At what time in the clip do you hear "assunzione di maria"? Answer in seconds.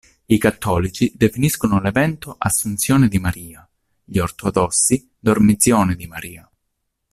2.39-3.69